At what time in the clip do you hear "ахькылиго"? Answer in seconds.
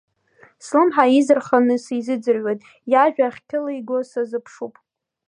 3.29-3.97